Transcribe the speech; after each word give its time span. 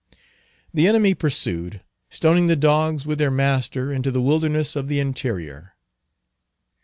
The 0.73 0.87
enemy 0.87 1.13
pursued, 1.13 1.81
stoning 2.09 2.47
the 2.47 2.55
dogs 2.55 3.05
with 3.05 3.19
their 3.19 3.29
master 3.29 3.93
into 3.93 4.09
the 4.09 4.19
wilderness 4.19 4.75
of 4.75 4.87
the 4.87 4.99
interior. 4.99 5.75